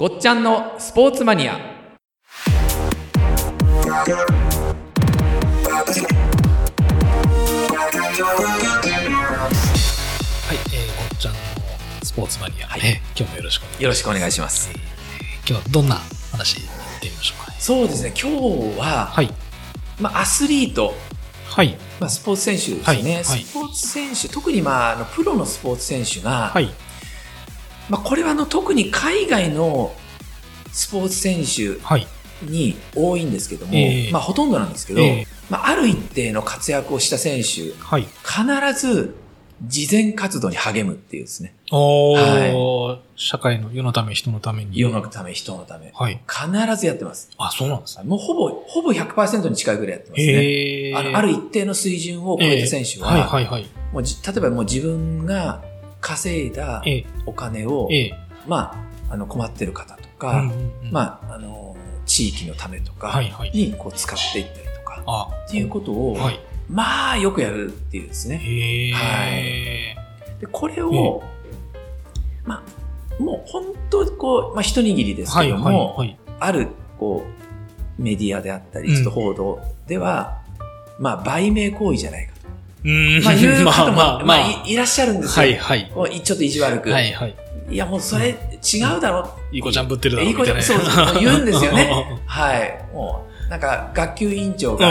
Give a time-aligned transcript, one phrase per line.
[0.00, 1.60] ごっちゃんのスポーツマニアはい、
[10.72, 11.38] えー、ごっちゃんの
[12.02, 13.82] スポーツマニア、はいえー今日もよろしくお願いします。
[13.82, 14.78] よろしくお願いしますえー
[15.46, 15.96] 今日はどんな
[16.32, 17.58] 話やってみましょうかね。
[17.60, 19.30] そうですね今日は、はい。
[20.00, 20.94] まあ、アスリート、
[21.44, 21.76] はい。
[22.00, 26.72] まあ、スポーツ選手ですね、はいはいスポーツ選手特に、まあ、あのプロのスポーツ選手が、はい。
[27.90, 29.92] まあ、これはあの特に海外の
[30.72, 32.06] スポーツ選手はい。
[32.42, 38.06] に多いんですけども、ええまあ、ほとんどなんですけど、えまあ、ある一定の活躍をした選手はい。
[38.24, 39.14] 必ず
[39.66, 44.78] 事前活動に励むっていうですねおー、社会の世のため、人のために。
[44.78, 46.18] 世のため人のためはい。
[46.26, 48.04] 必ずやってますあ、そうなんですね。
[48.04, 53.66] もうほぼほぼ100%に近いぐらいやってますねへーあのある一定の水準を超えた選手は、えーはいはいはい。
[53.92, 55.62] もうじ例えばもう自分が
[56.00, 57.88] 稼いだえお金を、
[58.46, 58.74] ま
[59.08, 61.76] あ、あの困ってる方とー、か、うんうんうんまあ、あの
[62.06, 63.50] 地域のためとかはいはい。
[63.52, 66.40] にこう使っていったりとか、あ、っていうことを、はい。
[66.68, 68.36] まあよくやるっていうですね。
[68.94, 71.22] はいでこれを、
[72.44, 72.64] ま
[73.18, 76.18] あ、もう本当にこう、まあ、一握りですはいけども、はいはい。
[76.40, 77.24] あるこ
[77.98, 80.40] うメディアであったり、うんちょっと報道では、
[80.98, 82.39] まあ、売名行為じゃないかと。
[82.84, 83.24] うーん。
[83.24, 85.46] まあ、いう方も、 まあまあ、いいらっしゃるんですよ。
[85.46, 86.20] はいはい。
[86.22, 86.90] ちょっと意地悪く。
[86.90, 87.34] はいはい。
[87.70, 91.90] いや、もうそれ違うだろいい子ちゃんぶってるだろいい子ちゃん、そうそう、言うんですよね。
[92.26, 92.78] はい。
[92.92, 94.86] もう、なんか、学級委員長が、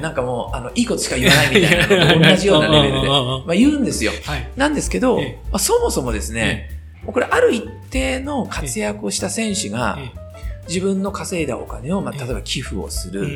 [0.00, 4.12] なんかもう、あの、いいことしか言わないみたいなのと 同じようなレベルで、まあ言うんですよ。
[4.24, 4.48] はい。
[4.56, 5.20] なんですけど、
[5.58, 6.70] そもそもですね、
[7.06, 10.24] これある一定の活躍をした選手が、え
[10.66, 13.28] 自分の稼いだお金を、まあ、ええ例えば寄付をする、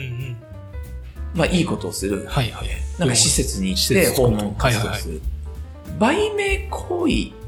[1.35, 2.69] まあ、いいことをする、はいはい。
[2.99, 5.21] なんか施設に行って訪問活動をする。
[5.99, 7.39] 売名行為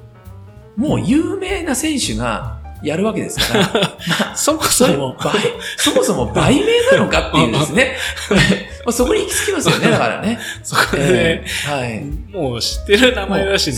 [0.77, 3.69] もう有名な選手がやるわけですから、
[4.09, 5.31] まあ、そもそも、売
[5.77, 7.97] そもそも売名なのかっていうですね。
[8.87, 10.39] まあそこに行き着きますよね、 だからね。
[10.63, 12.05] そこえで、えはい。
[12.33, 13.77] もう知ってる名前だしね、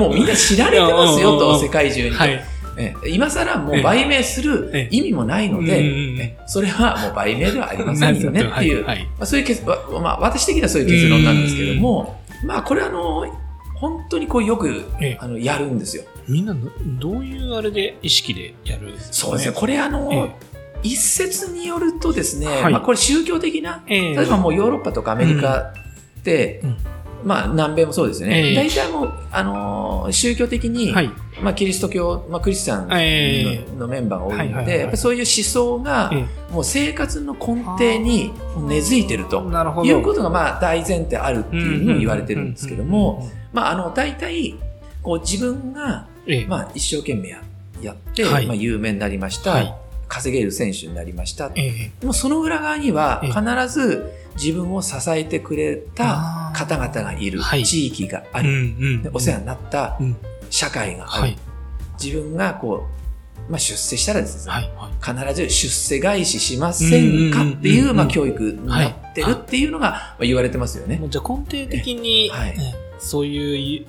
[0.00, 2.14] もうみんな知られてますよと、 世界中に。
[2.16, 2.44] はい。
[2.80, 3.10] ええ。
[3.10, 8.84] 今更もう売名する意味もないので、それはもう売名ではありませんよね っていう。
[8.84, 13.26] まあ、そういう結わまあ、私的にはそういう結論なんですけども、まあこれはあの、
[13.74, 15.18] 本当にこうよくええ。
[15.20, 16.04] あのやるんですよ。
[16.28, 16.70] みんなど
[17.12, 19.54] どういうあれで意識でやるんですかそうですね。
[19.56, 20.50] これあの、え
[20.82, 22.72] 一説によるとですね、はい。
[22.72, 24.14] まあこれ宗教的な、ええ。
[24.14, 25.72] 例えばもうヨーロッパとかアメリカ
[26.20, 26.76] って、うん
[27.24, 28.48] まあ南米もそうですよね。
[28.48, 28.54] ええ。
[28.54, 31.10] 大体もう、あのー宗教的に、はい。
[31.42, 39.42] まあキリスト教、まあクリスチャンの,、えのメンバーが多いので、やっぱりそういう思想が、えもう生活の根底に根付いてると。
[39.42, 39.86] なるほど。
[39.86, 44.56] いうことがまあ大前提あるっていうのを言われてるんですけども、うん、まああの大体
[45.02, 46.46] こう自分がええ。
[46.46, 47.42] まあ一生懸命や
[47.82, 48.46] やって、はい。
[48.46, 49.74] まあ有名になりました、はい。
[50.08, 51.52] 稼げる選手になりました。
[51.54, 52.04] ええ。
[52.04, 53.32] もうその裏側にはええ。
[53.32, 57.64] 必ず自分を支えてくれた方々がいる、はい。
[57.64, 59.02] 地域があうんる、うん。
[59.02, 60.16] でお世話になったうん。
[60.50, 61.36] 社会がある、はい。
[62.02, 62.86] 自分がこ
[63.48, 64.70] う、まあ、出世したらですね、はい。
[64.76, 64.88] は
[65.22, 65.24] い。
[65.32, 67.84] 必ず出世返ししませんかっていう、うんうん。
[67.84, 71.00] うんうんまあ、教育になってるっていうのがまあ言われてますよね。
[71.08, 72.54] じゃあ根底的に、はい。
[72.58, 73.86] ええそういう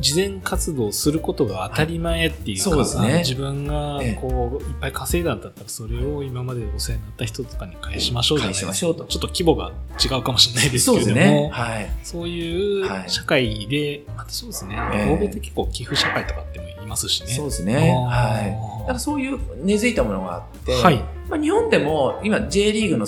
[0.00, 9.72] 事前活動をすることが当たり前っていうか、そうですね自分がええこういっぱい稼いだんだったらそれを今までお世話になった人とかに返しましょうじゃないですか返しましょうとちょっと規模が
[10.02, 11.50] 違うかもしれないですそうけれどもですね。
[11.52, 11.90] はい。
[12.02, 17.28] そういうはい社会で、またそうですね、ええ欧米って結構寄付社会とかってもいますしね。
[17.28, 17.94] そうですね。
[18.08, 18.80] はい。
[18.80, 20.98] だからそういう根付いたものがあって、はい。
[21.28, 23.06] まあ、日本でも今 J リーグの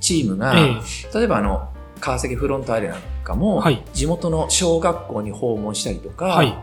[0.00, 0.76] チームが、え
[1.14, 1.67] 例えばあの、
[2.00, 6.54] 川崎フロンターレなんかも、はい地元の小学校に訪問したりとか、はい。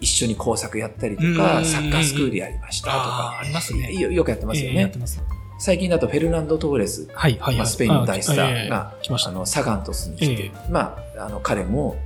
[0.00, 3.92] 一緒に工作やったりとうんか、サッカースクールやりましたとあかー、ありますね。
[3.94, 4.98] よよくやってますよねええやって。
[4.98, 5.22] ます。
[5.60, 7.56] 最近だとフェルナンド・トーレス、はい、はい、はい。
[7.58, 8.94] まあ、スペインの大スターが。
[9.08, 11.96] あの、サガントスに来て、えまあ、あの、彼も、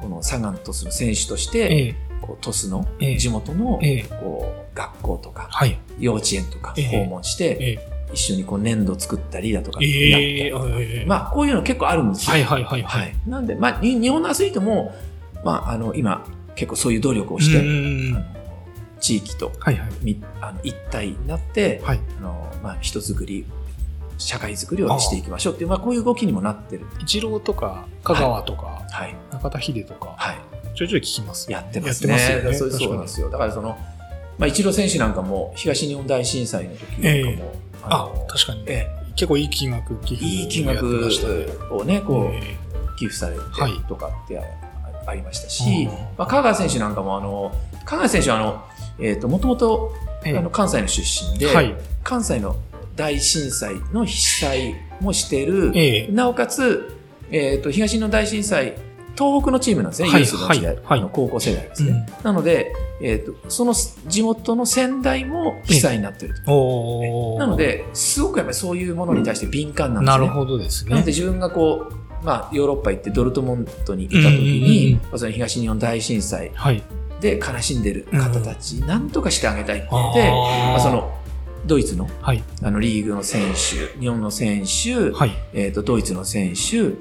[0.00, 5.78] このサガントスの選手としえて、えこう、トスのええ地元の、ええこう、学校とか、はい。
[5.98, 12.32] 幼稚園とかええ訪問して、え一緒にこう粘土作ったりだとかえやったえり、ええまあ、こういうの結構あるんですよ。
[12.32, 12.82] はい、はい、はい。
[12.82, 13.14] はい。
[13.26, 14.94] なんで、まあ、に日本のアスリートも、
[15.44, 16.24] まあ、あの、今、
[16.54, 17.64] 結構そういう努力をして、
[19.00, 19.90] 地域とはい、はい。
[20.02, 22.00] みあの一体になって、はい。
[22.18, 23.46] あの、まあ、人づくり、
[24.18, 26.86] 社会づくりをしていきましょうっていう、まあ、こういう動きにもなってる。
[27.00, 29.16] イチローとか、香川とか、はい。
[29.32, 30.36] 中田秀とか、はい。
[30.74, 31.50] ちょいちょい聞きます。
[31.50, 32.12] やってますね。
[32.12, 32.72] やってますよね。
[32.78, 33.30] そうなんですよ。
[33.30, 33.76] だからその、
[34.38, 38.64] まあ、イチロー選手なんかも、東日本大震災の時なんかも、えあの、確かに。
[38.66, 41.08] え結構いい金額寄付いい金額
[41.70, 42.56] をね、こう、え
[42.98, 44.42] 寄付されてはいとかってあ
[45.06, 47.52] ありましたえし、まあ、香川選手なんかも、あの、
[47.84, 48.64] 香川選手は、あの、
[48.98, 49.92] えっ、と、もともと、
[50.24, 50.38] ええ。
[50.38, 51.74] あの関西の出身で、はい。
[52.04, 52.56] 関西の
[52.94, 56.08] 大震災の被災もしてる、ええ。
[56.08, 56.96] なおかつ、
[57.30, 58.74] えっ、と、東日本大震災、
[59.16, 61.90] 東北のチームなんですね、はいユースの時代、はいの高校世代ですね。
[61.90, 66.52] うんなので、えっ、と、その地元の仙台も被災になってると。
[66.52, 70.26] おーなの、で、すごくやっぱりそういうものに対して敏感なんですね。
[70.26, 71.10] なるほどですねなので。
[71.10, 76.82] 自分がこう、まあ、ヨーロッパ行ってドルトモントにいた時にうん、その東日本大震災はい。
[77.20, 81.12] で悲しんでる方たち、なんとかしてあげたいって言って、まあ、その、
[81.66, 82.42] ドイツのはい。
[82.62, 85.32] あのリーグの選手、日本の選手、はい。
[85.52, 86.94] えっ、と、ドイツの選手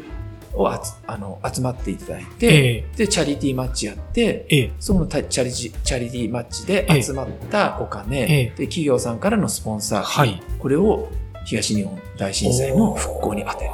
[0.53, 2.97] をあつあの集まっていただいて、ええ。
[2.97, 4.71] で、チャリティーマッチやって、ええ。
[4.79, 8.45] そのチャリチャリティーマッチで集まったお金、ええ。
[8.45, 10.41] で企業さんからのスポンサー、はい。
[10.59, 11.09] これを
[11.45, 13.71] 東日本大震災の復興に当てる。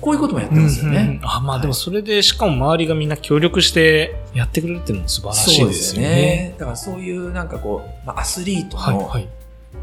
[0.00, 0.98] こういうこともやってますよね。
[0.98, 6.54] うんうんあ、まあでもそれで、しかも周りがみんな協力してやってくれるっていうのも素晴らしいですよね。
[6.58, 9.28] だからそういうなんかこう、まあ、アスリートはい、のはい。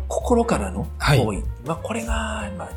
[0.07, 1.23] 心からのはい。
[1.23, 2.69] 行為、まあこれが、まあ、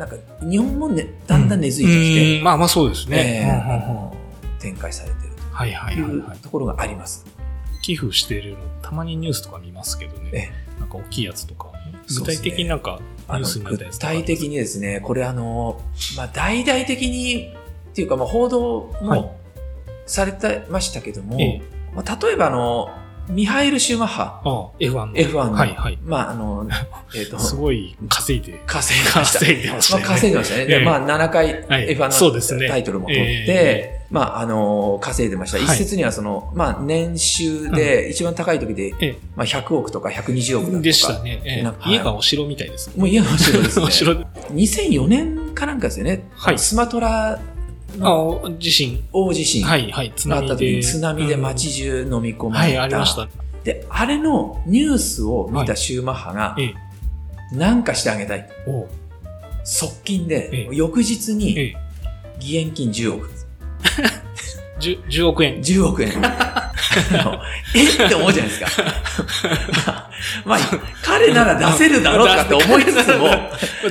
[0.00, 3.62] なんか日本もね、だんだん根付いてきて、うんまあまあそうですえね。
[3.62, 4.10] ーうんうんうん
[4.58, 6.36] 展開されているはいはといいはいはい。
[6.36, 7.26] うところがあります。
[7.82, 10.52] 寄付してるの、たまにニュースとか見ますけどえね。
[10.78, 11.70] なんか大きいやつとか。
[12.08, 12.98] 具体的になんか
[13.28, 14.26] ニュースになったや具つとかあります。
[14.26, 15.80] 体的にですね、これあの、
[16.16, 17.54] まあ大々的に
[17.90, 19.36] っていうか、まあ報道はいも
[20.06, 21.62] されてましたけども、ええ
[21.94, 22.90] まあ、例えばあの、
[23.30, 25.12] ミハエル・シューマッハ、ああ、F1 の。
[25.14, 25.98] F1 の、はいはい。
[26.04, 26.68] まああの、
[27.14, 28.60] えっ、と、すごい稼いで。
[28.66, 29.38] 稼いでました。
[29.38, 30.66] 稼いでましたねまあ、稼いでましたね。
[30.66, 35.58] でええまあ、7回はい F1 そうですねのタイトルも取って、えまあ、あの、稼いでました。
[35.58, 40.82] はい一説にはその、まあ、年収で一番高い時で、ええまあ、100億とか120億だとか。
[40.82, 41.40] でしたね。
[41.44, 42.94] ええなんかはい家がお城みたいですね。
[42.96, 43.84] もう家の城ですね。
[43.86, 44.26] お城で。
[44.52, 46.24] 2004年かなんかですよね。
[46.34, 47.59] はいスマトラの
[48.00, 49.02] あ、地震。
[49.12, 50.12] 大地震がはいはい。
[50.14, 50.82] 津あった時に波で。
[50.82, 52.78] 津波でうん街中飲み込まれた。
[52.80, 53.28] はい、ありました。
[53.64, 56.72] で、あれのニュースを見たシューマッハが、え
[57.52, 57.56] え。
[57.56, 58.48] なんかしてあげたい。
[59.64, 61.76] 側近で、ええ翌日にええ。
[62.40, 63.30] 義援金10億。
[64.80, 65.60] 10, 10億円。
[65.60, 66.12] 10億円。
[67.74, 68.04] え？
[68.06, 68.66] って思うじゃないですか。
[70.44, 70.58] まあ、
[71.02, 73.28] 彼なら出せるだろうかって思いつつも、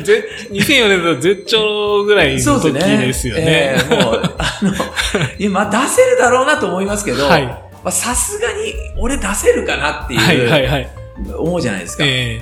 [0.03, 3.43] ぜ2004年だと絶頂ぐらいの時そうですよね。
[3.45, 4.71] ええもう、あの、
[5.37, 7.27] いや、まあ出せるだろうなと思いますけど、
[7.89, 10.89] さすがに俺出せるかなってはいはいいう、はい。
[11.37, 12.03] 思うじゃないですか。
[12.05, 12.41] え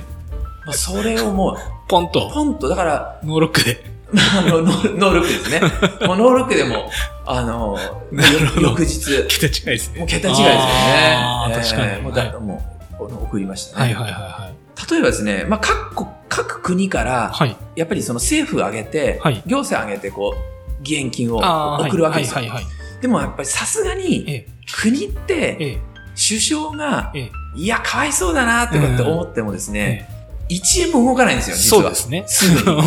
[0.66, 1.56] まあ、それをもう、
[1.88, 3.97] ポンと、ポンと、だから、ノーロックで。
[4.16, 5.60] あの、ノールックですね。
[6.06, 6.90] もうノールックでも、
[7.26, 7.78] あの、
[8.60, 9.98] 翌日、桁違いですね。
[9.98, 10.54] もう桁違いですよね。
[11.16, 13.84] あー確かにええもうだ、もう、この送りましたね。
[13.84, 14.90] はいはいはいはい。
[14.90, 17.56] 例えばですね、まあ、各国、各国から、はい。
[17.76, 22.36] やっぱりその政府を挙げて、はい行政を挙げて、こう、義援金を送るわけですよ。
[22.36, 23.02] はいはいはい。
[23.02, 24.46] でもやっぱりさすがに、え
[24.80, 25.78] 国って、え、ええ、
[26.16, 27.30] 首相が、ええ。
[27.56, 30.08] いや、かわいそうだなってって思ってもですね、
[30.50, 31.82] え1円も動かないんですよ、え実は。
[31.82, 32.24] そうですね。
[32.26, 32.82] すぐに。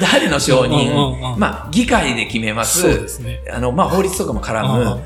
[0.00, 2.82] 誰の承うんうん認うんまあ、議会で決めます。
[2.82, 3.42] そうですね。
[3.52, 5.02] あの、まあ、法律とかも絡うんうんむ。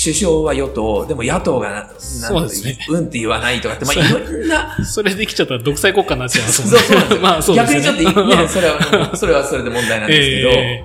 [0.00, 7.82] 首相は与党、でも野党がな、なそうですねうんって言わないとかって、まあ、そういろんな、それできちゃったら独裁国家になっちゃいますそうそうなんですよまあそうですね。
[7.82, 10.84] 逆にちょっとね、 それは、それはそれで問題なんですけど、ええ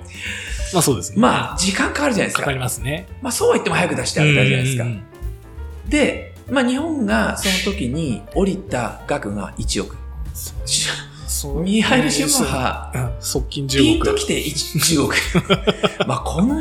[0.73, 1.17] まあそうですね。
[1.19, 2.41] まあ、時間かかるじゃないですか。
[2.41, 3.05] かかりますね。
[3.21, 4.89] まあ、そうは言っても早く出してあげたいじゃないですかうん。
[4.89, 5.03] うん
[5.87, 9.95] で、まあ、日本がその時に降りた額が1億。
[10.33, 13.77] そうミハイル・シューマッハ、うん側近10億。
[13.77, 15.15] ピンと来て1 10億。
[16.07, 16.59] まあ、この、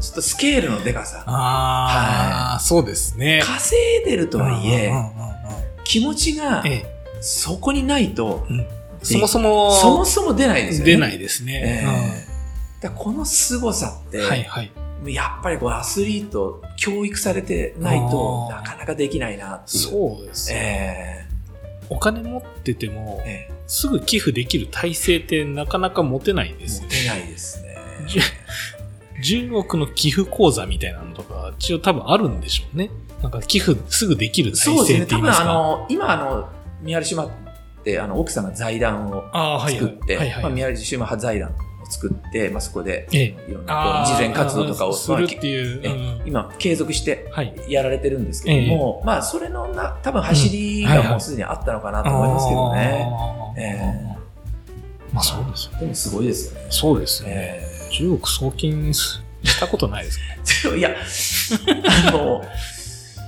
[0.00, 1.24] ちょっとスケールのでかさ。
[1.26, 3.40] ああ、そうですね。
[3.44, 4.92] 稼いでるとはいえ
[5.84, 8.46] 気持ちがええそこにないと、
[9.02, 10.92] そもそも、そもそも出ないですよね。
[10.92, 12.90] 出ないですえね。
[12.94, 14.72] この凄さって、うんはいはい。
[15.06, 19.84] やっぱりこうアスリート、教育されてないとなかなかできないなっていう。
[19.84, 21.24] そうですね。
[21.24, 21.27] え
[21.90, 27.76] お金持っててもえ、えすぐ寄付できる体制ってなかなか持てないえですよもう出ないですね。
[29.22, 32.90] 10億の寄付口座みたいなのとか、一応多分あるんでしょうね。
[33.22, 35.06] なんか寄付すぐできる体制っそうですね。
[35.06, 35.50] 多分て言いますか。
[35.50, 36.48] あの、今あの、
[36.82, 37.30] ミハル・シュマっ
[37.84, 41.52] て、あの、奥さんが財団をああ、はい作って、はいはいまあ、ミハル・シュマ派財団を
[41.88, 46.22] 作って、まあ、そこで、えいろんなこう慈善活動とかを、するっていう。
[46.26, 47.54] 今、継続してはい。
[47.68, 54.16] やられてるんですけども、まあ、それのな、多分走りがもうすでにあったのかなと思いますけどね。
[55.12, 55.78] まあそうですよ。
[55.80, 56.66] でもすごいですよね。
[56.70, 57.30] そうですね。
[57.32, 59.20] え10億送金し
[59.58, 60.18] たことないです
[60.68, 60.74] か？
[60.74, 60.90] え いや、
[62.06, 62.42] あの、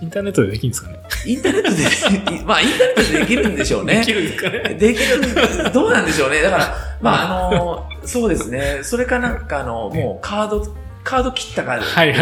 [0.02, 0.98] インターネットでできるんですかね？
[1.26, 4.00] インターネットで、 まあ、インターネットでできるんでしょうね。
[4.00, 4.74] できるんですかね？
[4.74, 6.42] できる、どうなんでしょうね。
[6.42, 7.10] だから、 ま
[7.46, 8.80] あ、あの、そうですね。
[8.82, 12.14] それかなんか、あの、もうカード、カード切ったからですかね。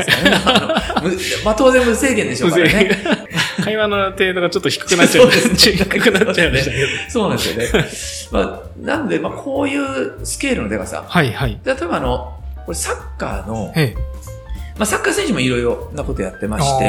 [0.44, 2.98] あのむまあ、当然無制限でしょうからね。
[3.56, 5.24] 買 会話の程度がちょっと低くなっちゃう。
[5.24, 6.86] そうですね低くなっちゃいましたけど。
[7.08, 8.46] そうなんですよね。
[8.46, 11.04] まあ、なんで、まあ、こういうスケールのでかさ。
[11.06, 11.58] はいはい。
[11.64, 13.96] 例えばあの、これサッカーの、ええ。
[14.78, 16.84] まあ、サッカー選手もいろいろなことやってまして、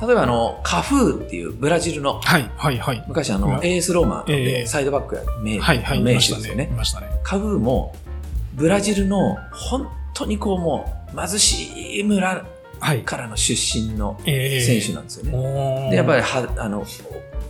[0.00, 3.04] あ例えばあの、カフーっていうブラジルの、はいはいはい。
[3.08, 6.00] 昔あの、うんエースローマええでサイドバックや名,、はいはい。
[6.00, 6.12] い名。
[6.12, 6.70] 手ですよね。
[7.24, 7.94] カフーも、
[8.54, 12.44] ブラジルの本当にこうもう、貧しい村
[12.80, 13.00] はい。
[13.02, 15.32] からの出身のええ選手なんですよね。
[15.34, 16.84] おーで、やっぱりは、あの、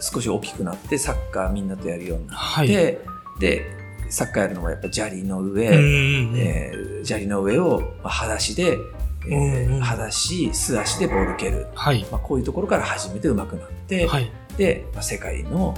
[0.00, 2.66] 少し大きくなって、サッカーみんなとやるようになはい。
[2.66, 3.00] って、
[3.40, 3.62] で、
[4.10, 8.78] サッカーやるのもやっぱ砂利の上、えー砂利の上をまあ裸足で、
[9.28, 11.66] えー裸足、素足でボール蹴る。
[11.74, 12.06] はい。
[12.10, 14.30] まあ、こういうところから始めて上手くなって、はい。
[14.56, 15.74] で、まあ、世界の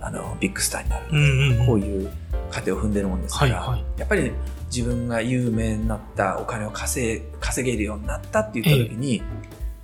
[0.00, 1.06] あのビッグスターになる。
[1.10, 2.10] うんうんうんこういう
[2.50, 4.32] 過程を踏んでるもんですから、はいはいやっぱり
[4.74, 9.22] 自分が有名になった、お金を稼稼げるようになったって言った時に、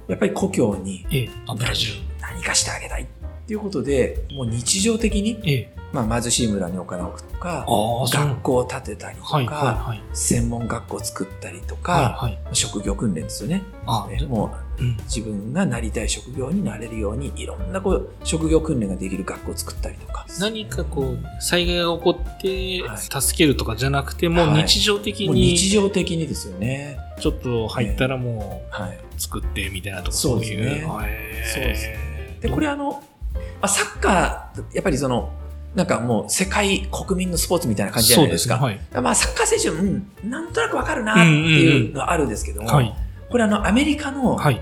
[0.09, 1.31] やっぱり故郷にええ。
[1.47, 1.93] あ、ブラジル。
[2.21, 3.07] 何かしてあげたいっ
[3.47, 5.75] ていうことで、もう日常的に、ええ。
[5.93, 7.65] まあ、貧しい村にお金を置くとか。
[8.13, 9.57] 学校を建てたりとか、はいはい
[9.91, 10.03] はい。
[10.13, 12.57] 専門学校を作ったりとか、はいはい。
[12.57, 13.63] 職業訓練ですよね。
[13.87, 14.97] あねもううん。
[15.05, 20.27] 自分がなりたい職業になれるように、いろんなこう職業訓練ができる学校を作ったりとか。
[20.41, 26.99] 何かこう、災害が起こってはい、助けるとかじゃなくて、もうはい日常的もうに、日常的にですよね。
[27.21, 28.97] ちょっと入ったらもはい。
[28.97, 30.85] う、作ってみたいなとか、そうですね
[31.55, 31.89] そうです
[32.41, 33.01] で、これあの、ま
[33.65, 35.33] あ、サッカー、やっぱりその、
[35.75, 38.59] なんかもう世界国民のスポーツみたいな感じじゃないですか。
[38.59, 42.85] すねまあサッカー選手、うん、なんとなくわかるなっていうのはあるんですけども、はい。
[42.85, 42.95] はい。
[43.29, 44.61] これあのアメリカのはい。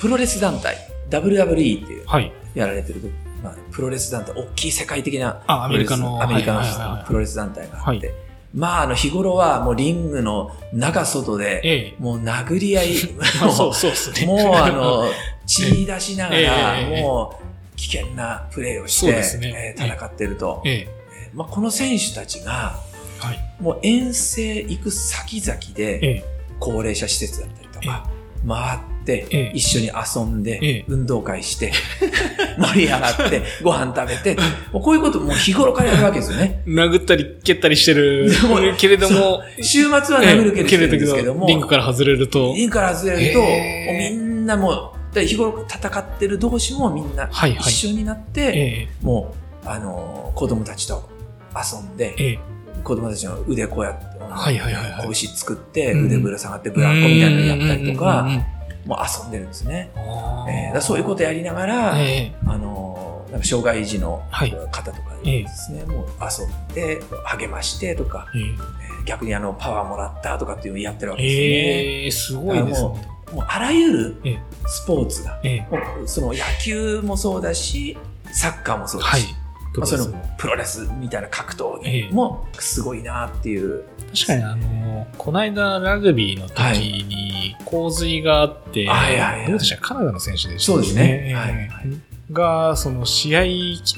[0.00, 0.76] プロレス団体、
[1.10, 2.32] WWE っていうはい。
[2.54, 3.00] やられてる、
[3.44, 8.14] まあ、プロレス団体、大きい世界的なあアメリカのプロレスアメリカはいはいはいはいのプロレス団体があって、は
[8.52, 12.02] まああの日頃はもうリングの中外で、ええ。
[12.02, 13.92] もう殴り合い、まあもそう
[14.56, 15.04] あの、
[15.46, 16.40] 血出しながら、
[16.80, 17.49] ええもう
[17.80, 20.74] 危険なプレーをして、ねえー戦ってると、ええ。
[21.22, 22.78] えーまあ、この選手たちが、
[23.18, 23.62] はい。
[23.62, 26.24] もう遠征行く先々で、ええ。
[26.58, 28.06] 高齢者施設だったりとええか、
[28.46, 31.72] 回って、ええ一緒に遊んで、ええ運動会して、
[32.58, 34.36] 盛り上がって、 ご飯食べて、
[34.72, 36.62] もうこういうこともう日頃からやるわけですよね。
[36.66, 38.30] 殴ったり蹴ったりしてる
[38.76, 49.04] けれども、週末は殴るけれええどですけども、リングから外れると、リングから外れると、みんなもう、で日頃戦ってる同士もみんなはいはい一緒になって、ええ。
[49.04, 51.08] もう、あのー子供たちと
[51.54, 52.38] 遊んで、ええ。
[52.84, 58.28] 子供たちの腕こうやって、はいはいはいはい拳作って、うん腕ぶら下がってブランコみたいなのやったりとか、
[58.86, 59.90] もう遊んでるんですね。
[60.48, 62.34] えーそういうことやりながら、ええ。
[62.46, 71.46] あのーなんか障害児のはい方とかですね、もう遊んで、励ましてとか、ええー逆にあの、パワーもらったとかっていうのをやってるわけですよね。
[71.46, 73.08] ええ、すごいですね。
[73.32, 74.42] もうあらゆるええ。
[74.66, 75.66] スポーツが、ええ。
[76.06, 77.96] その野球もそうだし、
[78.32, 79.22] サッカーもそうだし、はい。
[79.76, 80.06] まあ、その
[80.36, 82.02] プロレスみたいな格闘ええ。
[82.08, 83.84] 技もすごいなっていう。
[84.14, 89.46] 確かにあの、この間ラグビーの時に洪水があって、はいはいはい。
[89.48, 89.80] どうでした？
[89.80, 91.24] カナダの選手でしたそうですね。
[91.28, 91.34] ええ。
[91.34, 91.52] はい。
[91.52, 91.68] はい
[92.32, 93.42] が、その試合、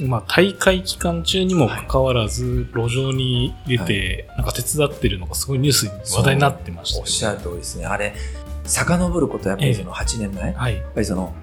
[0.07, 7.09] まあ大会期間中にもかかわらず、路上に出て、なんか手伝ってるのがすごいニュースに話題になってましたよね。
[7.09, 7.85] おっしゃる通りですね。
[7.85, 8.15] あれ、
[8.64, 10.83] 遡ることやっぱりその8年前、やっはい。
[10.95, 11.35] ぱりその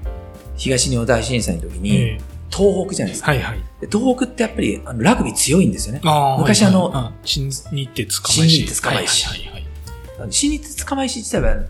[0.55, 2.21] 東日本大震災の時に、ええ
[2.51, 3.29] 東北じゃないですか。
[3.31, 3.59] はいはい。
[3.79, 6.01] で東北ってやっぱりあのラグビー強いんですよね。
[6.03, 8.49] あー昔あのはい新日程捕まえし。
[8.49, 11.65] 新日程捕まえしはいはいはい新日鉄釜石自体は、っ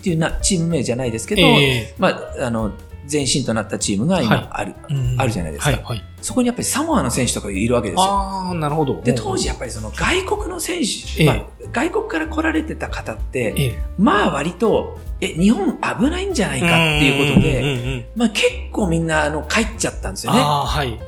[0.00, 2.08] ていうなチーム名じゃないですけど、えま
[2.40, 2.70] あ、あの、
[3.10, 4.26] 前身となったチームがはい。
[4.26, 5.20] 今ある、えうん。
[5.20, 5.70] あるじゃないですか。
[5.70, 6.04] はいはい。
[6.20, 8.04] そこにやっぱりサモアの選手とかいるわけですよ。
[8.04, 9.00] ああ、なるほど。
[9.02, 11.26] で、当時やっぱりその外国の選手、ええ。
[11.26, 20.40] まあ、外国から来られてた方って、ええ、まあ割と、え、日本危ないんじゃないかっていうことで、まあ結構みんなあの帰っちゃったんですよね。
[20.40, 20.98] はい。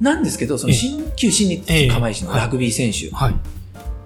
[0.00, 0.76] なんですけど、そのええ。
[0.76, 3.34] 新旧新日釜石のラグビー選手、はい。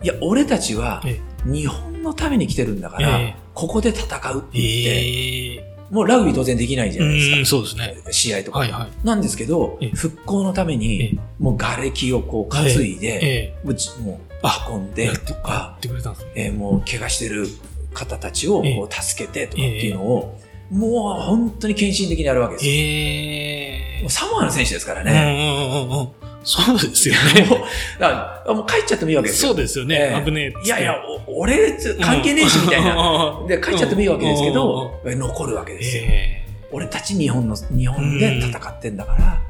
[0.03, 7.39] いや、俺たちはえ日本のために来てるんだから、えここで戦うってえ言って、ええもうラグビー当然できないじゃないですか。
[7.39, 7.97] うん、そうですね。
[8.11, 8.59] 試合とか。
[8.59, 9.07] はいはい。
[9.07, 16.33] なんですけどええ、復興のためえにえ、もう瓦礫をこう担いで、えもう運んでとやかっ、てくれたんですね。
[16.37, 17.47] えーもう怪我してる
[17.95, 20.39] 方たちをええこう助けてとかっていうのを、
[20.71, 22.73] もう本当に献身的にやるわけですよ。
[22.73, 25.13] ええもうサモアの選手ですからうんね。
[25.13, 26.28] うんうんうんうん。
[26.45, 27.15] そうですよ
[27.49, 27.65] もうね。
[27.99, 29.51] だもう帰っちゃってもいいわけですよ。
[29.51, 30.19] そうですよねえ。
[30.21, 30.67] え危ねえ。
[30.67, 30.95] いやいや、
[31.27, 32.95] お俺関係ねえしみたいな。
[32.95, 36.03] なで、帰っちゃってもいいわけですけうんど、残るわけですよ。
[36.07, 39.41] え俺たち日本の、日本で戦ってんだから、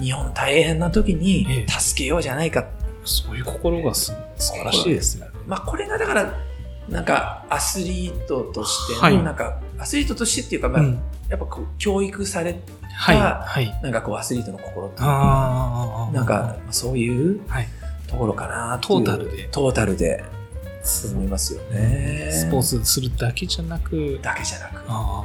[0.00, 2.60] 日本大変な時にええ助けようじゃないか。
[2.60, 5.26] えそういう心がす素晴らしいですね。
[5.46, 6.34] まあこれがだから、
[6.88, 11.46] なんかアスリートとしての、はいなんかアスリートとしてっていうか、まあ、うんやっぱ
[11.78, 12.60] 教育され
[12.94, 13.18] はい。
[13.18, 13.80] がはい。
[13.82, 16.12] なんかこうアスリートの心っていうかああ。
[16.12, 17.68] なんか、そういうはい。
[18.06, 20.22] ところかなトータルでトータルで
[21.12, 22.30] 思いますよね。
[22.30, 24.82] スポーツするだけじゃなく、だけじゃなく。
[24.88, 25.24] あ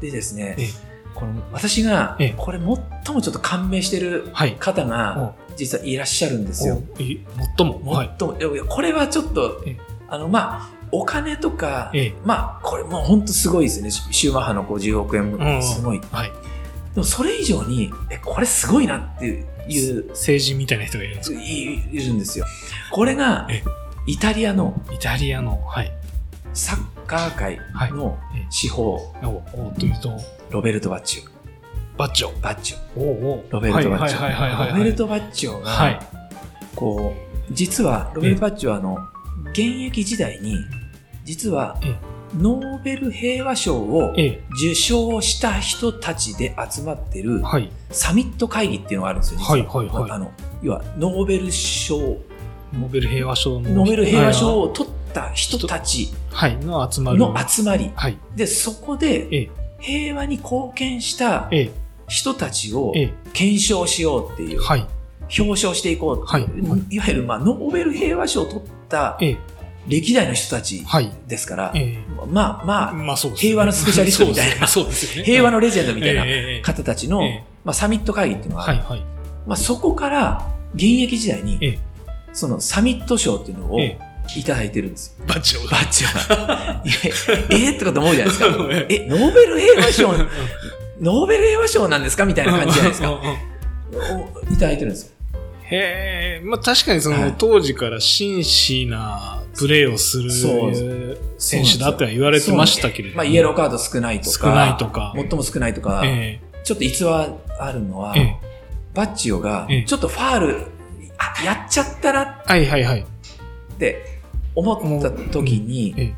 [0.00, 0.68] でですねええ、
[1.14, 4.30] この私がええこれ最もちょっと感銘してる。
[4.58, 6.82] 方が実はいらっしゃるんですよ。
[6.98, 7.20] おい
[7.58, 7.92] 最も。
[7.92, 8.10] はい。
[8.18, 12.14] 最もいやこれはちょっとええ、あの、まあ、お金とか、ええ。
[12.24, 13.90] まあ、これもう本当すごいですね。
[13.90, 16.00] シューマッハの50億円うんもすごい。
[16.10, 16.32] はい。
[16.94, 21.40] でもそれ以上に、え、これすごいなっていう、政治みたいな人がいるんですか？
[21.40, 21.44] い
[21.92, 22.44] いるんですよ。
[22.90, 23.62] これがえ、
[24.06, 25.92] イタリアのイタリアの、はい。
[26.52, 27.60] サッカー界
[27.92, 28.46] のええ？
[28.50, 30.18] 司法、お、おというと、
[30.50, 31.30] ロベルト・バッチョ。
[31.96, 32.40] バッジョ。
[32.40, 32.98] バッチョ。
[32.98, 34.72] おおロベルト・バッチはいはいはいはいはいョ。
[34.72, 36.00] ロベルト・バッチョが、はい。
[36.74, 38.98] こう、実は、ロベルト・バッチョは、あの、
[39.50, 40.56] 現役時代に、
[41.24, 41.98] 実はええ、
[42.36, 44.42] ノーベル平和賞をええ。
[44.54, 47.70] 受賞した人たちで集まってるはい。
[47.90, 50.30] サミット会議っていうのがあるんですよ、実はいはいはいあの、
[50.62, 53.70] 要は、ノーベル賞、ノーベル平和賞の。
[53.70, 56.56] ノーベル平和賞を取った人たちはい。
[56.58, 57.18] の集まる。
[57.18, 57.90] の集まり。
[57.94, 58.16] はい。
[58.36, 59.50] で、そこでええ。
[59.80, 61.70] 平和に貢献したええ。
[62.06, 63.12] 人たちをええ。
[63.32, 64.86] 検証しようっていう、はい。
[65.38, 66.42] 表彰していこうはい
[66.90, 69.36] いわゆる、まあ、ノーベル平和賞を取ったええ。
[69.88, 71.10] 歴代の人たちはい。
[71.26, 71.98] ですから、え
[72.30, 72.96] まあまあ、え。
[72.96, 73.32] まあね。
[73.36, 74.66] 平和のスペシャリストみたいな ね。
[75.24, 76.24] 平和のレジェンドみたいな
[76.62, 79.04] 方たちの、ええまあ、サミット会議っていうのがある、はいはい。
[79.46, 81.78] まあ、そこから現役時代に、ええ
[82.32, 83.98] そのサミット賞っていうのをえ
[84.36, 85.24] いただいてるんですよ。
[85.26, 86.82] バッジョバッジョが。
[86.86, 86.94] いや
[87.50, 88.68] ええとかと思うじゃないですか。
[88.70, 90.12] え え、ノーベル平和賞、
[91.00, 93.20] ノーベル平和賞なんですかみたいな感じじゃないですか。
[94.50, 95.12] いただいてるんですよ。
[95.64, 100.30] へえ、まあ確かにその、はい当時から真摯なプレーをする
[101.38, 103.16] 選手だっては言われてましたけれども。
[103.18, 105.12] まあ、イエローカード少ないとか、少ないとか。
[105.16, 107.28] 最も少ないとか、えちょっと逸話
[107.58, 108.36] あるのは、ええ。
[108.94, 110.66] バッチオがええ、ちょっとファール、
[111.18, 113.00] あ、やっちゃったなえはいはいはい。
[113.00, 113.04] っ
[113.78, 114.20] て
[114.54, 116.14] 思った時に、ええ。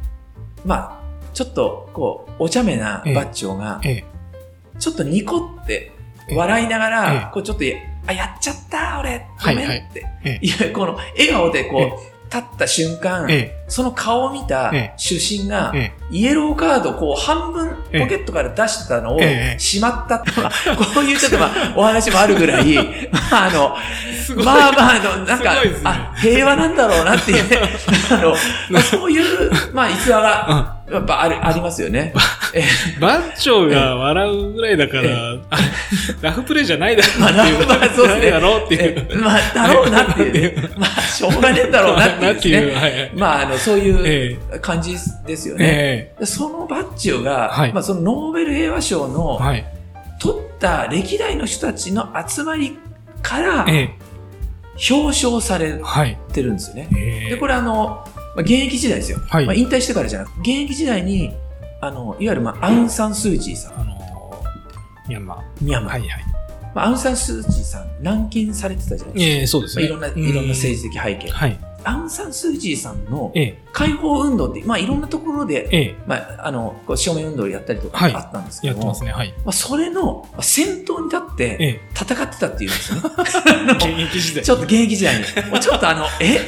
[0.65, 1.03] まあ、
[1.35, 4.05] ちょっと、こう、お茶目なバッチオが、ええ。
[4.79, 5.93] ちょっとニコって
[6.35, 7.33] 笑いながら、ええ。
[7.33, 7.65] こうちょっと、
[8.07, 10.07] あ、やっちゃった、俺、ごめんって。
[10.25, 10.47] ええ。
[10.47, 14.93] いや、この笑顔でこう、え立った瞬間、えその顔を見たええ。
[14.97, 16.17] 主審が、ええ。
[16.17, 19.59] イエローカードをこう半分ポケットから出してたのをええ。
[19.59, 22.75] しまったって、ま あこういうちょっとまあお話もあるぐらい、
[23.13, 23.77] まああの。
[24.45, 25.61] まあまああの、なんか、ね。
[25.85, 27.59] あ、平和なんだろうなっていうね、
[28.11, 28.35] あの、
[28.71, 32.13] まあ、そういう、まあ逸話が、やっぱある、ありますよね。
[32.55, 32.63] え
[33.01, 35.03] バッチョが笑うぐらいだから、
[36.21, 37.67] ラフプレーじゃないだろうまあっていう。
[37.67, 39.07] まあそうですねだろうっていう。
[39.11, 40.69] えまあ、だろうなっていうね。
[40.77, 43.13] まあ、しょうがねえんだろうなっていうね。
[43.17, 44.01] まあ、あの、そういう
[44.53, 46.15] え感じですよね。
[46.25, 49.65] そのバッジオが、はいまあ、そのノーベル平和賞えのはい。
[50.21, 52.79] 取った歴代の人たちの集まり
[53.23, 54.03] からええ
[54.91, 56.19] 表彰されはい。
[56.33, 56.89] てるんですよね。
[56.97, 59.19] ええで、これあの、まあ、現役時代ですよ。
[59.29, 61.35] はいまあ、引退してからじゃなくて、現役時代に、
[61.81, 65.65] あの、いわゆる、まあ、アウン・サン・スー・チーさん、あのー、ミャンマー。
[65.65, 65.93] ミャンマー。
[65.93, 66.25] はいはい。
[66.75, 69.39] まあ、アウン・サン・スー・チーさん、軟禁されてたじゃないですか。
[69.39, 69.83] ええそうですね。
[69.83, 71.31] まあいろんな、いろんな政治的背景。
[71.31, 71.59] はい。
[71.85, 79.13] アウン・サン・スー・チーさんのええ解放運動って、まあ、いろんなところで、ええまあ、あの、こう正面運動をやったりとかはいあったんですけども、やってますね。
[79.13, 79.35] はい。
[79.45, 83.03] まあ、それのまあ先頭に立ってえ戦ってたっていうんですよね。
[83.85, 84.45] え現役時代。
[84.45, 85.25] ちょっと現役時代に。
[85.61, 86.39] ちょっとあの、え？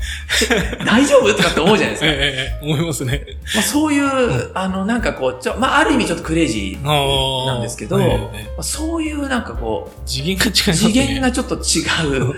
[0.84, 1.34] 大丈夫？
[1.34, 2.08] とかって思うじゃないですか。
[2.08, 3.26] ええええ思いますね。
[3.54, 7.46] まあ、そういう、あの、なんかこう、ちょまあ、ある意味ちょっとクレイジー。
[7.46, 10.74] なんですけどええええあそういうなんかこう、次元が違いますね。
[10.74, 12.34] 次元がちょっと違う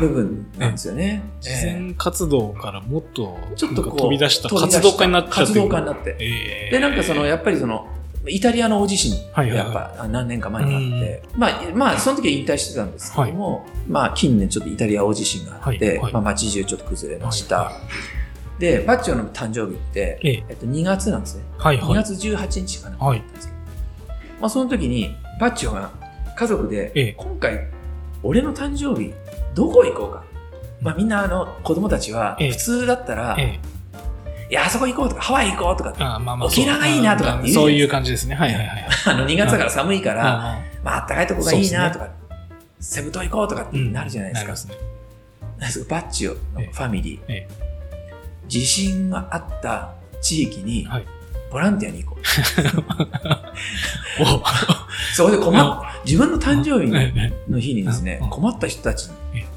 [0.00, 1.22] 部分なんですよね。
[1.40, 6.16] 慈え善活動からもっとえちょっとこう、飛び出した活動家になっちゃって活動家になって。
[6.18, 7.86] ええで、なんかその、やっぱりその、
[8.26, 9.14] イタリアの大地震
[9.46, 17.60] やっぱ何年か前にあって、まあ、まあ、その時は引退してたんですけども、まあ、近年ちょっとイタリア大地震があって、まあ、街中ちょっと崩れました。
[17.64, 17.72] は
[18.58, 21.44] で、バッチョの誕生日って、えええっと、2月なんですね。
[21.58, 22.04] 2はいはい。
[22.04, 22.98] 月18日かな。
[22.98, 23.22] はい。
[24.38, 25.90] まあ、その時に、バッチョが
[26.36, 27.68] 家族で、ええ今回、
[28.22, 29.14] 俺の誕生日、
[29.54, 30.24] どこ行こうか。
[30.82, 33.79] まあ、みんな、あの、子供たちは、ええ普通だったら、ええ
[34.50, 36.48] いや、あそこ行こうとか、ハワイ行こうとかって、ああまあまあ。
[36.48, 37.60] 沖縄がいいなとかっていですか。
[37.60, 38.34] そういう感じですね。
[38.34, 38.86] はいはいはい。
[39.06, 42.08] あの、2月だから寒いから、あまあ、あったかいとこがいいなとか、
[42.80, 44.74] セブ島行こうとかってなるじゃないですか。
[45.88, 46.38] バッチオの
[46.72, 47.46] ファミリー、え
[48.48, 51.06] 地震があった地域にはい。
[51.50, 52.22] ボランティアに行こう。
[54.22, 54.42] お。
[55.12, 57.32] そこで困っ、自分の誕生日ええ。
[57.50, 59.14] の日にですねうん、困った人たちに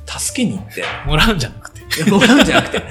[0.07, 1.81] 助けに行って、もらうんじゃなくて。
[2.09, 2.81] もらうんじゃなくて、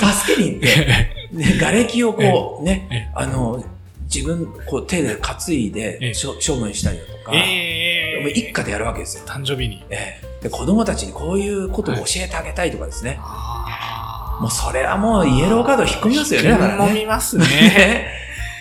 [0.00, 3.62] 助けに行って、瓦礫をこう、ええね、あの、
[4.12, 9.24] 自分、こう手で担いええでしょ処分したりだとか、えもう一家でやるわけですよ。
[9.26, 9.84] 誕生日に。
[9.90, 13.18] ええで子供たちにこういうことを教えてあげたいとかですね。
[13.20, 16.94] あもうそれはもうイエローカード引っ込みますよね、だからもね。
[16.94, 17.44] みますね。
[17.48, 18.08] ね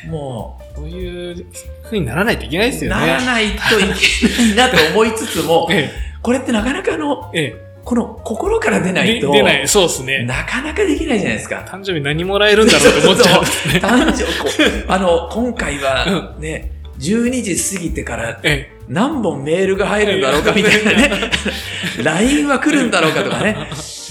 [0.09, 1.45] もそういう
[1.83, 3.07] 風にならないといけないですう、よね。
[3.07, 8.91] ならないといけないなと思いつつも、 えこれってなかなかあの、え、えこの心から出え。
[8.91, 10.25] ないと、で出ない、そうですね。
[10.25, 11.63] なかなかできないじゃないですか。
[11.65, 13.43] 誕生日何もらえるんだろうって思っちゃう。
[13.79, 21.31] 誕生こうあの、今回はね、12時過ぎてからえ何本メールが入るんだろうかみたいなね、
[22.03, 23.55] LINE は来るんだろうかとかね、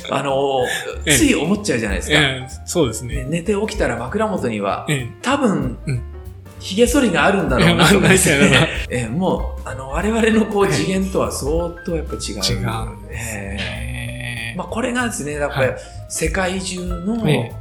[0.08, 0.64] あの、
[1.04, 2.16] ええつい思っちゃうじゃないですか。
[2.64, 3.16] そうですね。
[3.16, 6.02] ね寝て起きたら枕元には、え多分うん、
[6.60, 8.68] 髭剃りがあるんだろうなとかですね。
[8.90, 12.18] ええもう、あの、我々のこう次元とは相当やっぱ違う。
[12.18, 14.52] え違うんですえね。
[14.54, 14.56] え。
[14.56, 15.76] まあこれがですね、だからはい。
[16.08, 17.52] 世界中の、え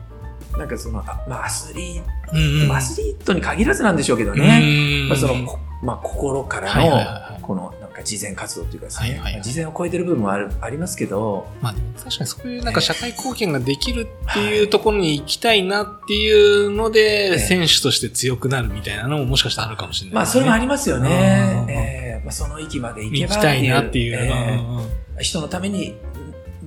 [0.58, 2.02] なんかその、あまあアスリー
[2.34, 2.68] うんうん。
[2.70, 4.60] ト、アスリートに限らずなんでしょうけどうね、
[5.06, 7.42] んまあその、こまあ心からの、はい。
[7.42, 21.66] この、慈善活動というかですね、はいはい慈善を超えてる部分もあるありますけど、まあ確かにそういうなんか社会貢献ができるっていうところに行きたいなっていうのええで、選手として強くなるみたいなのももしかしたらあるかもしれないまあそれもありりますようんね。
[21.70, 24.16] ええまあその域まで行けば行きたいなっていう。
[24.16, 24.86] ええうんうん
[25.22, 25.96] 人のために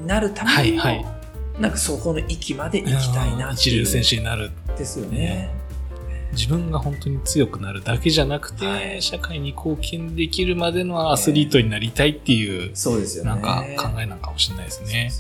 [0.07, 1.19] なるためにも、はいはい
[1.59, 3.83] なんかそこの域まで行きたいなっていう。
[3.83, 4.53] 一流選手になる。
[4.77, 5.51] ですよね。
[6.33, 13.31] 自分が本当に強くなるだけじゃなくて、はい社会に貢献できるまでのアスリートになりたいっていう、そうですよね。
[13.31, 15.11] なんか考えなんかもしれないですね。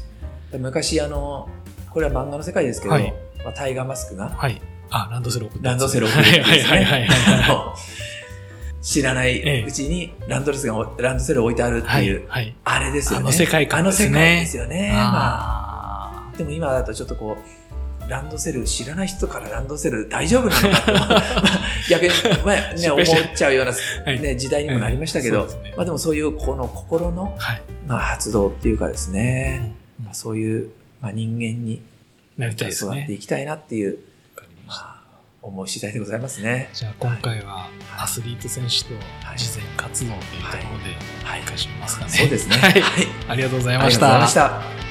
[0.58, 1.48] 昔あの、
[1.90, 3.12] これは漫画の世界ですけど、はい
[3.44, 4.60] まあ、タイガーマスクがはい。
[4.90, 7.78] あ、ランドセル送ったランドセルを送るってねはいはいはいはい
[8.80, 12.16] 知らなええいうちにランドセルがランドセル置いてあるってはいい。
[12.16, 12.54] う、はい。
[12.64, 13.24] あれですよね。
[13.24, 14.90] あの世界観ですねあの世界ですよね。
[14.94, 17.57] まああ、でも今だとちょっとこう、
[18.08, 21.22] ランドセル知らない人からランドセル大丈夫なのかとまあ
[21.90, 22.10] 逆に、
[22.44, 23.72] まあね、思っちゃうような、
[24.04, 27.62] はいね、時代にもなりましたけど、まあでもそういうこの心の、はい。
[27.86, 31.82] まあ、発動っていうかですね、うんまあ、そういう、まあ、人間に
[32.38, 33.06] 育ってね。
[33.08, 33.98] いきたいなっていう、
[35.40, 36.68] 思い次第でございますね。
[36.74, 38.94] じゃあ今回はアスリート選手と
[39.24, 42.10] はい慈善活動というところではいお返しますかね。
[42.10, 42.56] そうですね。
[42.56, 42.72] はい。
[42.72, 42.82] はい。
[43.28, 43.98] ありがとうございあまし。
[43.98, 44.87] た。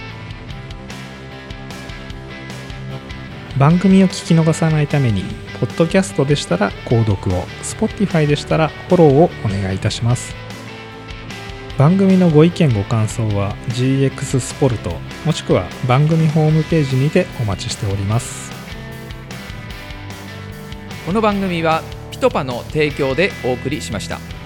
[3.58, 5.24] 番組を聞き逃さないために
[5.60, 10.36] ポッドキャストでしたら購読を Spotify でしたらフォローをお願いいたします
[11.78, 14.91] 番組のご意見ご感想は GX スポルト
[15.26, 18.52] もしくは番組ホームページにてお待ちしております
[21.06, 24.37] この番組はピトパの提供でお送りしました。